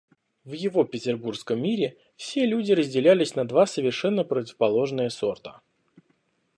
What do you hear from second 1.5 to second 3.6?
мире все люди разделялись на